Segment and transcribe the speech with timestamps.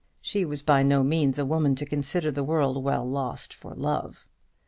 [0.19, 4.25] She was by no means a woman to consider the world well lost for love.